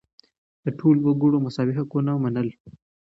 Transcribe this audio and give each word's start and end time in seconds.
ده 0.63 0.69
د 0.73 0.75
ټولو 0.79 0.99
وګړو 1.05 1.43
مساوي 1.45 1.73
حقونه 1.79 2.11
منل. 2.23 2.49